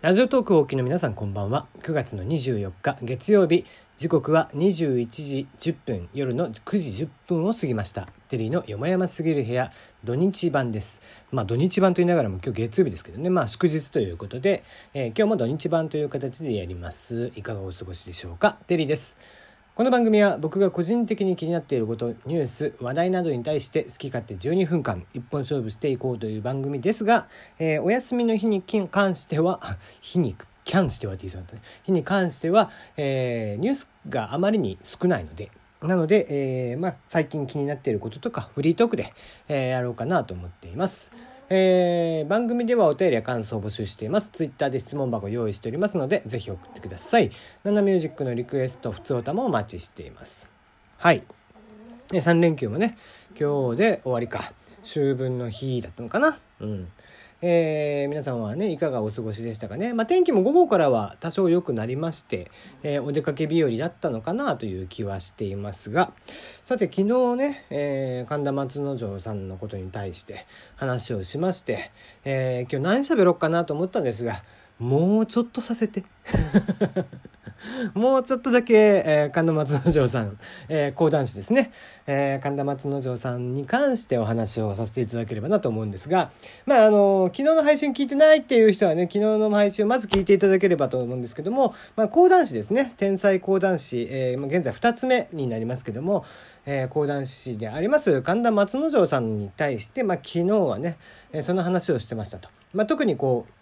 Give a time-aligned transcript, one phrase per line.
[0.00, 1.66] ラジオトークをお聞きの皆さんこんばんは。
[1.82, 3.64] 9月の24日月曜日。
[3.96, 8.06] 時刻は21時10分夜の9時10分を過ぎました。
[8.28, 9.72] テリーのよもやますぎる部屋。
[10.04, 11.00] 土日版です。
[11.32, 13.28] まあ土日版と言いながらも今日月曜日ですけどね。
[13.28, 14.62] まあ祝日ということで、
[14.94, 17.32] えー、今日も土日版という形でやります。
[17.34, 18.56] いかがお過ごしでしょうか？
[18.68, 19.18] テリーです。
[19.78, 27.28] この番組は僕が個人的に気になっていることニュース話題などに対して好き勝手12分間一本勝負していこうという番組ですが、
[27.60, 28.60] えー、お休みの日に
[28.90, 30.34] 関しては 日に
[30.68, 36.26] 関してはって言いそうだったね日に関しては、えー、ニュースがあまりに少ないのでなので、
[36.72, 39.14] えーまあ、最近気になっていることとかフリートークで、
[39.46, 41.12] えー、やろうかなと思っています。
[41.50, 44.28] えー、番組ではお便りや感想を募集しています。
[44.30, 47.30] ツイッターで質問箱を用意しておりますので、ぜひ送ってください。
[47.64, 50.50] ナナミュージックのリクエスト、普通歌もお待ちしています。
[50.98, 51.24] はい。
[52.10, 52.98] 3連休もね、
[53.38, 54.52] 今日で終わりか。
[54.82, 56.38] 秋分の日だったのかな？
[56.60, 56.88] うん。
[57.40, 62.50] えー、皆さんはねいかがお過ごしでしたかね、まあ、天気も午後からは多少良くなりまして、
[62.82, 66.12] えー、お出かけ日和だったのかなという気はしていますが
[66.64, 71.92] さて昨日ね、えー、神田松之丞さんのことに対して話をしまして、
[72.24, 74.42] え、今日何喋ろうかなと思ったんですが
[74.80, 76.04] もうちょっとさせて。
[77.94, 81.72] もうちょっとだけ、えー、神田松之丞さん、えー、講談師ですね、
[82.06, 86.30] えー、神田松之丞さんに関してお話をさせていただければなと思うんですが、
[86.66, 96.24] まあ、あの、昨日の配信聞いてないっていう人はね、昨日の配信をまず聞いていただければと思うんですけども、まあ、講談師ですね、天才講談師、えー、現在2つ目になりますけども、
[96.66, 100.96] えー、講談師であります神田松之丞さんに対して、まあ、昨日はね、
[101.32, 102.48] えー、その話をしてましたと。
[102.74, 103.52] まあ、特にこう、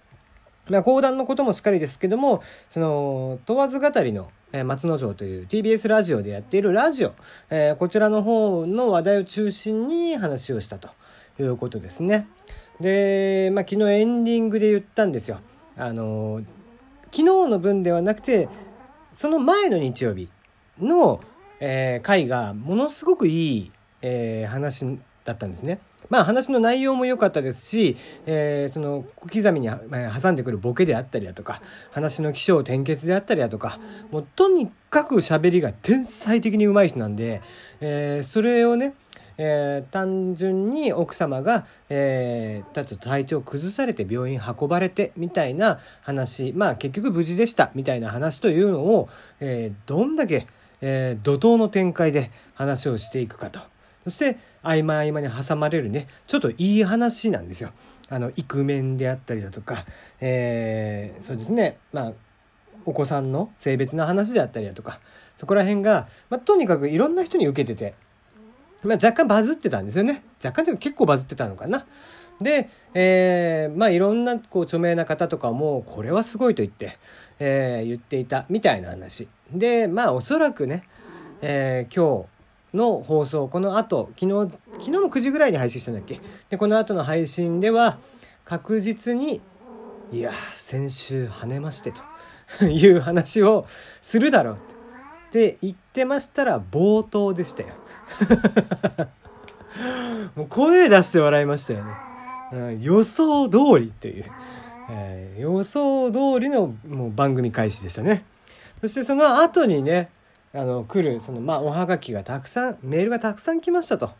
[0.68, 7.12] まあ、講談のこともしっかりですけども、その、問わず語りの、えー、松之丞という TBS ラジオでやっているラジオ、
[7.50, 10.90] えー、こちらの方の話題を中心に話をしたと
[11.38, 12.26] いうことですね。
[12.80, 15.38] で、まあ、昨日エンディングで言ったんですよ。
[15.76, 16.42] あの、
[17.06, 18.48] 昨日の分ではなくて、
[19.14, 20.28] その前の日曜日
[20.80, 21.20] の、
[21.60, 23.72] えー、回がものすごくいい、
[24.02, 25.80] えー、話だったんですね。
[26.08, 27.96] まあ話の内容も良かったですし、
[28.26, 33.78] えー、その小刻みに挟んでくるボケであったりだとか話の起承転結であったりだとか
[34.10, 37.42] もうとにかく喋りが天才的に上手い人なんで、
[37.80, 38.94] えー、それをね
[39.38, 49.08] えー、単純に奥様が、えー、ちょっと体調崩されて病院運ばれてみたいな話まあ結局無事でしたみたいな話というのを、
[49.40, 50.46] えー、どんだけ、
[50.80, 53.60] えー、怒涛の展開で話をしていくかと。
[54.06, 57.72] そして合間合間に挟まれるねちょっといい話なんですよ。
[58.08, 59.84] あのイクメンであったりだとか、
[60.20, 62.12] えー、そうですねまあ
[62.84, 65.00] お子さんの性別の話であったりだとか
[65.36, 67.96] そこら辺が、まあ、とにかくいろんな人に受けてて、
[68.84, 71.84] まあ、若干バズってたんですよね若干でも結構バズってたのかな。
[72.40, 76.98] で、えー、まあいろんなこう著名な方とかもこれはすごいと言って、
[77.38, 80.84] えー、言っていたみたいな話でまあおそらくね、
[81.40, 82.35] えー、今日
[82.76, 86.20] の放送この後昨日昨日も9時ぐらいに配信したんだっけ？
[86.50, 87.98] でこの後の配信では
[88.44, 89.40] 確実に
[90.12, 91.92] いや先週跳ねまして
[92.58, 93.66] と いう話を
[94.02, 94.54] するだろう。
[94.54, 94.58] っ
[95.32, 97.70] て言ってましたら冒頭でしたよ。
[100.36, 101.90] もう声出して笑いましたよね、
[102.52, 104.24] うん、予想通りという、
[104.90, 108.24] えー、予想通りのもう番組開始でしたね。
[108.80, 110.10] そしてその後にね
[110.56, 114.10] あの来るそのまあおはがきがたくさんメールがたくさん来ましたと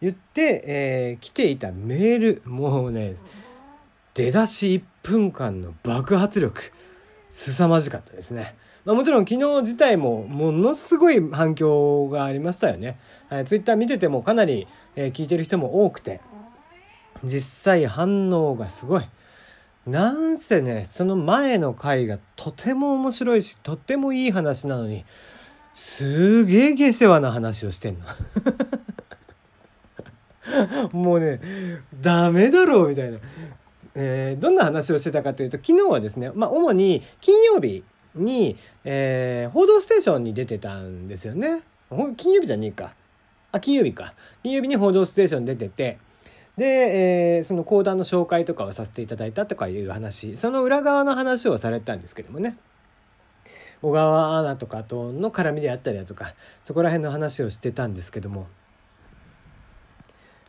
[0.00, 3.16] 言って、えー、来ていたメールもうね
[4.14, 6.72] 出だし1分間の爆発力
[7.30, 8.56] 凄まじかったですね。
[8.84, 12.98] まあ、もちろん昨日自体もものすごい反響がありましたよね。
[13.28, 14.66] はい、ツイッター見ててもかなり、
[14.96, 16.20] えー、聞いてる人も多くて
[17.22, 19.04] 実際反応がすごい。
[19.86, 25.04] なんせねその前の回がとても面白いしとってもいい話なのに
[25.74, 28.04] すげえ下世話な話をしてんの。
[30.92, 31.40] もうね、
[32.00, 33.18] ダメだろうみたいな。
[33.94, 37.82] えー、どんな話をしてたかというと、昨日はですね、まあ、主に金曜日
[38.14, 41.62] に、えー、報道ステーションに出てたんですよね。
[42.16, 42.94] 金曜日じゃねえか。
[43.52, 44.14] あ、金曜日か。
[44.42, 45.98] 金曜日に報道ステーション出てて、
[46.56, 52.56] で、えー、その講談の紹介とかをさせていただいたとかいう話、その裏側の話をされたんですけどもね。
[53.82, 56.34] 小川アナとかとの絡みであったりだとか
[56.64, 58.46] そこら辺の話をしてたんですけども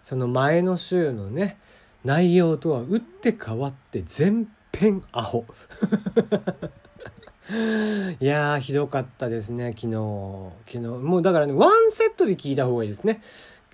[0.04, 1.60] その前の週のね
[2.04, 5.46] 内容とは打って変わって全編アホ。
[8.20, 10.52] いやーひどかったですね昨日。
[10.66, 10.80] 昨日。
[10.80, 13.22] もうだからねワンセットで聞いた方がいいですね。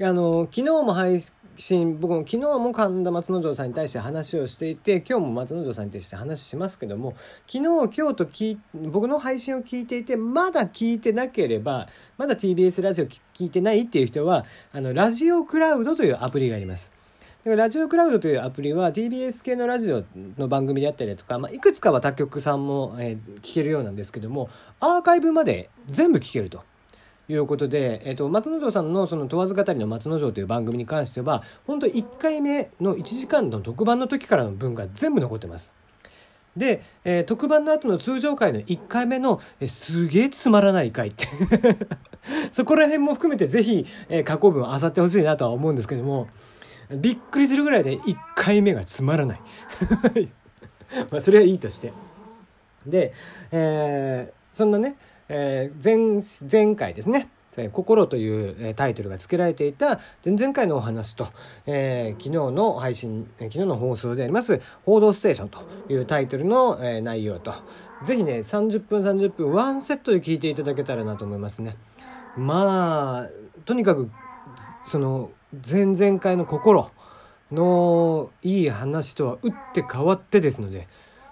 [0.02, 1.24] あの昨日も配
[1.56, 7.16] 信僕も昨日も神田松之丞さんに対して話をしていて今日も松之丞さんに対して話しますけども
[7.48, 11.88] 昨日今日と聞僕の配信を聞いていてまだ聞いてなければ
[12.18, 14.44] まだ TBS ラジオ聞いてないっていう人は
[14.74, 16.92] あのラジオクラウドというアプリがあります。
[17.46, 20.04] ラジオクラウドというアプリは TBS 系のラジオ
[20.36, 24.50] の番組であったりだとか、まあ、いくつかは他局さんも、えー、聞けるようなんですけども
[24.80, 26.64] アーカイブまで全部聞けると。
[27.28, 35.74] いうことで、えっ、と、松之丞さんのその問わず語りの松之丞という番組に関しては、本当1回目の1時間の特番の時からの分が全部残ってます。
[36.56, 41.28] で、えー、特番の後の通常回の1回目の、えー、すげえつまらない回って
[42.54, 46.30] そこら辺も含めてぜひ、えー、過去文を漁ってほしいなとは思うんですけども、
[46.92, 49.42] びっくりするぐらいで1回目がつまらない
[51.12, 51.92] まあそれはいいとして
[52.86, 53.14] で、
[53.52, 54.96] えー、そんなね、
[55.30, 57.30] えー、前前回ですね
[57.72, 61.28] 「心」というタイトルが付けられていた前々回のお話と、
[61.66, 67.54] えー、昨日の配信昨日の放送であります「報道ステーション」というタイトルの、内容と
[68.04, 71.78] ぜひね30分30分ワンセットで聞いていただけたらなと思いますね。
[72.38, 73.30] まあ
[73.66, 74.10] とにかく
[74.84, 75.32] その
[75.66, 76.92] 前々回の心
[77.52, 80.88] のいい話とは打って変わってですので、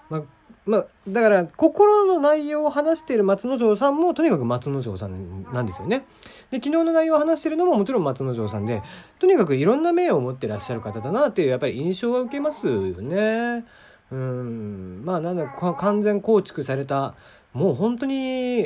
[0.08, 0.22] まあ、
[0.66, 6.06] まあ、だから心の内容を話している松之丞さんもとにかく松之丞さんなんですよね。
[6.50, 8.82] で昨日の内容を話しているのももちろん松之丞さんで
[9.18, 13.64] とにかくいろんな面を持ってらっしゃる方だなっていうやっぱり印象は受けますよね。
[14.10, 17.14] うんまあなんだか完全構築された
[17.52, 18.14] もう本当に、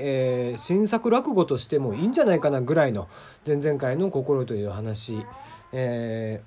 [0.00, 3.08] えー、新作落語としてもいいんじゃないかなぐらいの
[3.46, 5.24] 前々回の「心」という話、
[5.72, 6.42] え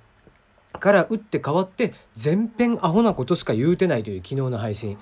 [0.73, 4.97] ー、から打って変わって全編アホなことしか言うてないという昨日の配信。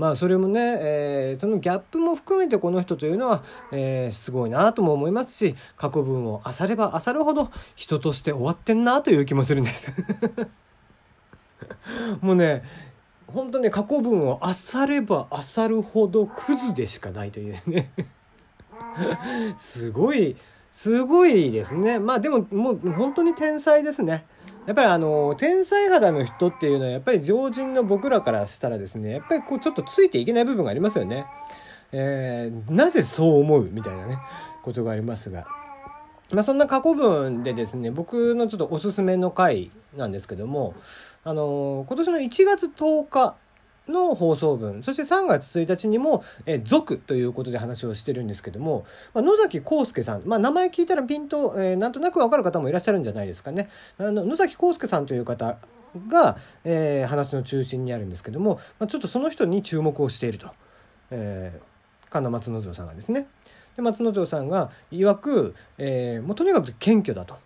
[0.00, 9.92] まあそれもね、えー、そのギャップも含めてこの人というのは、えー、すごいなとも思いますし過去文を漁れば漁るほど人として終わってんなという気もするんです。
[12.22, 12.64] もうね
[13.26, 17.90] 本当ね過去文を漁れば漁るほどクズでしかないというね。
[19.58, 20.34] すごい
[20.72, 21.98] すごいですね。
[21.98, 24.24] まあでももう本当に天才ですね。
[24.66, 31.26] やっぱりあの天才肌の人っていうのはやっぱり常人の僕らからしたらですねやっぱりこうちょっとついていけない部分がありますよね。
[31.92, 34.18] えー、なぜそう思うみたいなね
[34.62, 35.46] ことがありますが。
[36.32, 40.74] まあ、そんな過去文でですね僕のちょっとおすすめの回なんですけども
[41.24, 43.34] あの今年の1月10日
[43.90, 53.68] の放送分そして3月1日にも「え族」ということで話をしてるんですけども、まあ、野崎康介さん、まあ、名前聞いたらピンと、えー、なんとなく分かる方もいらっしゃるんじゃないですかね。
[53.98, 55.58] あの野崎康介さんという方
[56.08, 60.48] が、えー、話の中心にあるんですけども、まあ、ちょっとその人に注目をしていると、
[61.10, 63.26] えー、神田松之丞さんがですね。
[63.76, 67.36] で松之丞さんが曰く、えー、もうとにかく謙虚だと。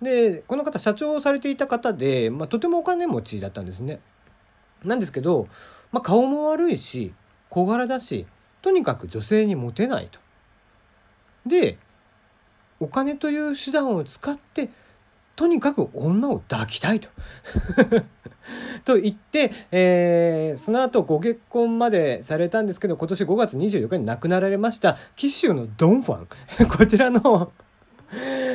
[0.00, 4.00] でこの方社長をされていた方で、まあ、とてもお金持ちだったんですね。
[4.84, 5.48] なんですけど、
[5.90, 7.14] まあ、顔も悪いし
[7.50, 8.26] 小柄だし
[8.62, 10.20] とにかく女性にモテないと。
[11.46, 11.78] で
[12.80, 14.68] お金という手段を使って
[15.36, 17.08] とにかく女を抱きたいと
[18.84, 26.28] と言って、えー、その後ご結婚までされたんですけど今年5月24日に亡くなられました紀州のドンファン
[26.68, 27.52] こちらの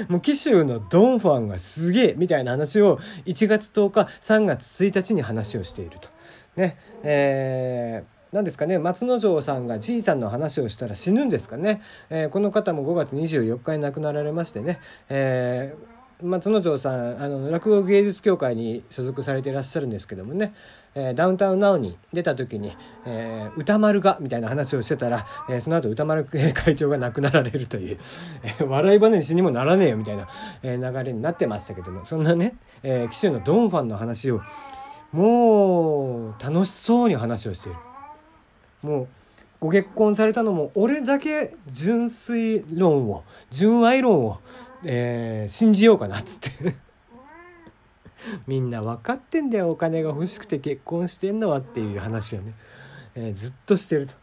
[0.08, 6.10] もう紀州のドンファンがすげえみたいな話を1月10日3月1日に話をしていると。
[6.58, 20.56] ねえー何ですかね松之丞さんがじいさんの話をしたら死ぬんですかね、えー、この方も5月24日に亡くなられましてね、えー松之丞さんあの落語芸術協会に所属されていらっしゃるんですけどもね、
[20.96, 28.00] えー、ダウンタウンナウに出た時に、え、歌丸がみたいな話をしてたら、え、その後歌丸会長が亡くなられるという、
[28.68, 30.28] 笑い話にもならねえよみたいな、
[30.64, 32.04] え、流れになってましたけども。
[32.06, 34.42] そんなね、えー、紀州のドンファンの話を
[35.12, 37.78] もう楽しそうに話をしている。
[38.84, 39.08] もう
[39.60, 44.40] ご結婚されたのも俺だけ純粋論を純愛論を
[44.84, 46.76] えー、信じようかなっつって。
[48.46, 52.54] みんな分かってんだよお金が欲しくて結婚してんのはっていう話をね、
[53.16, 54.16] えー、ずっとしてると。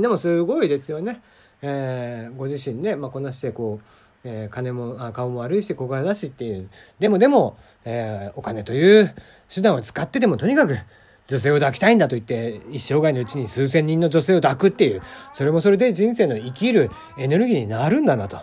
[0.00, 1.20] でもすごいですよね、
[1.60, 3.84] えー、ご自身ね、まあ、こなしてこう、
[4.24, 9.14] えー、金も顔も悪いし小柄だしっていうでもでも、えー、お金という
[9.52, 10.78] 手段を使ってでもとにかく
[11.26, 18.38] 女性を抱きたいんだと言って一生涯のうちに数千人の女性を抱くっていうそれもそれで人生の生きるエネルギーになるんだなと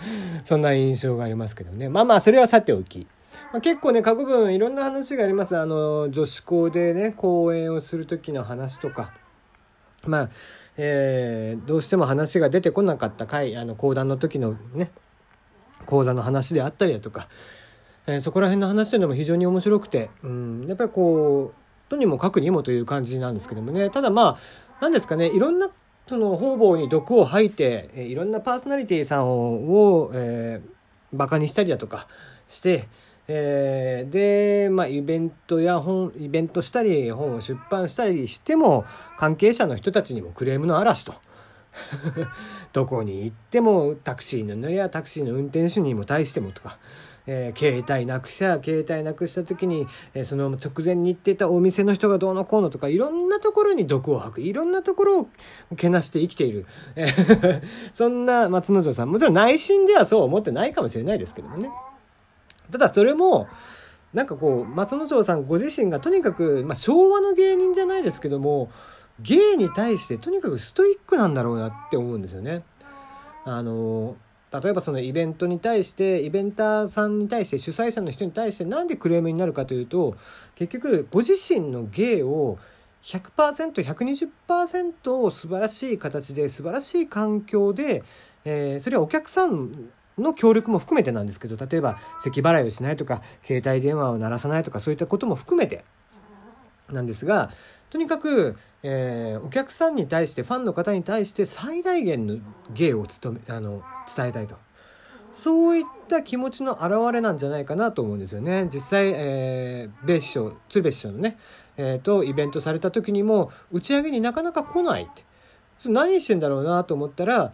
[0.44, 1.88] そんな印象がありますけどね。
[1.88, 3.06] まあまあ、それはさておき。
[3.52, 5.56] まあ、結構ね、過去文いろんな話があります。
[5.56, 9.12] あの、女子校でね、講演をする時の話とか。
[10.06, 10.30] まあ、
[10.76, 14.90] えー、どうしても話が出てこなかった回、あの、講談の時のね、
[15.86, 17.28] 講座の話であったりだとか、
[18.06, 23.90] えー、そこら辺の話というのも非常に面白くて、うん、やっぱりこうとにもかくにもという感じなんですけどもね。
[23.90, 24.38] ただまあ
[24.80, 25.70] 何ですかねいろんな
[26.06, 32.06] その方々に毒を吐いて、え、いろんなパーソナリティーさんを、えー、バカにしたりだとか
[32.46, 32.88] して、
[33.28, 38.84] えー、で、まあ、イベントや本、イベントしたり、本を出版したりしても、
[39.18, 41.14] 関係者の人たちにもクレームの嵐と。
[42.72, 46.78] どこに行ってもタクシーの乗りやタクシーの運転手にも対してもとか、
[47.26, 55.28] えー、携帯なくした携帯なくした時に、えー、その直前に行ってたお店の人がどうのこうのとかいろんなところに毒を吐くいろんなところを
[55.76, 59.10] けなして生きている、えー、 そんな松之丞さん。
[59.10, 61.70] もちろん内心ではそう思ってないかもしれないですけどもね。
[62.70, 63.48] ただそれも
[64.12, 68.70] なんかこう松之丞さんご自身がとにかく、まあ、昭和の芸人じゃないですけども
[69.20, 72.62] 芸に対してとにかくストイックなんだろうなって思うんですよね。
[73.44, 74.16] あの
[74.52, 80.16] 例えばそのイベントに対してイベンターさんに対して主催者の人に対して何でクレームになるかというと
[80.54, 82.58] 結局ご自身の芸を
[83.02, 88.04] 100%120% を素晴らしい形で素晴らしい環境で、
[88.44, 95.84] えー、それはお客さんの協力も含めてなんですけど例えば咳払いをしないとか携帯電話を鳴らさないとかそういったことも含めて
[96.90, 97.50] なんですが
[97.90, 102.38] とにかく、えー、お客さんに対してファンの方に対して最大限の
[102.72, 103.82] 芸を務めあの
[104.14, 104.56] 伝えたいと。
[105.36, 108.68] そういった気持ちの表れなんじゃないかなと思うんですよね。
[108.72, 111.38] 実際、えー、ベー師匠鶴瓶師匠のね、
[111.76, 115.24] えー、とイベントされた時にも打ち上げになかなか来ないって。
[115.84, 117.52] 何してんだろうなと思ったら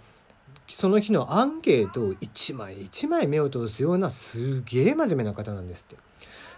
[0.68, 5.96] その日のアンケートを一枚一枚目を通すようなすげえ真面目な方なんですって。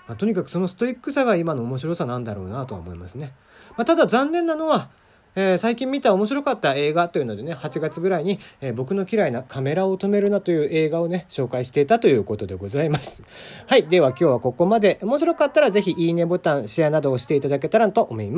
[0.07, 3.33] まあ、とにかくそのストイックさが今の面白さなんだろうなとは思いますね。
[3.77, 4.91] まあ、ただ残念なのは、
[5.37, 13.25] えー、最近見た面白かった映画というのでね、8月ぐらいに、えー、僕の嫌いなカメラを止めるなという映画をね、紹介していたということでございます。
[13.67, 13.89] はい。
[13.89, 14.99] では今日はここまで。
[15.03, 18.33] 面白かったらぜひいいねボタン、シェアなどをしていただけたらと思います。